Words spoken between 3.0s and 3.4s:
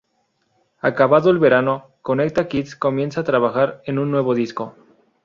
a